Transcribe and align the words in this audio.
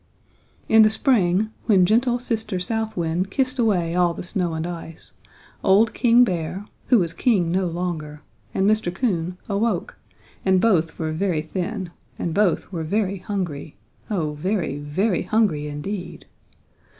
"In 0.67 0.81
the 0.81 0.89
spring, 0.89 1.51
when 1.67 1.85
gentle 1.85 2.17
Sister 2.17 2.57
South 2.59 2.97
Wind 2.97 3.29
kissed 3.29 3.59
away 3.59 3.93
all 3.93 4.15
the 4.15 4.23
snow 4.23 4.55
and 4.55 4.65
ice, 4.65 5.11
old 5.63 5.93
King 5.93 6.23
Bear, 6.23 6.65
who 6.87 6.97
was 6.97 7.13
king 7.13 7.51
no 7.51 7.67
longer, 7.67 8.23
and 8.51 8.67
Mr. 8.67 8.91
Coon 8.91 9.37
awoke 9.47 9.99
and 10.43 10.59
both 10.59 10.97
were 10.97 11.11
very 11.11 11.43
thin, 11.43 11.91
and 12.17 12.33
both 12.33 12.71
were 12.71 12.83
very 12.83 13.17
hungry, 13.19 13.77
oh 14.09 14.33
very, 14.33 14.79
very 14.79 15.21
hungry 15.21 15.67
indeed. 15.67 16.25